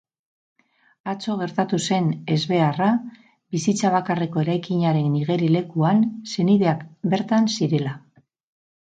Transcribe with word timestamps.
Atzo 1.11 1.35
gertatu 1.41 1.79
zen 1.87 2.07
ezbeharra, 2.37 2.89
bizitza 3.57 3.93
bakarreko 3.99 4.43
eraikinaren 4.47 5.15
igerilekuan, 5.23 6.05
senideak 6.35 6.87
bertan 7.17 7.51
zirela. 7.59 7.99